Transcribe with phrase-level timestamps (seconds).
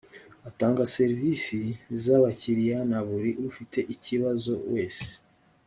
[0.49, 1.57] atanga serivisi
[2.01, 5.07] z ‘abakiriya na buri ufite icyibazo wese.